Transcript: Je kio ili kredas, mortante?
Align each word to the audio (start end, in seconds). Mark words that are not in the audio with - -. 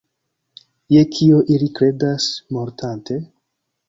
Je 0.95 1.03
kio 1.17 1.41
ili 1.55 1.67
kredas, 1.79 2.25
mortante? 2.57 3.19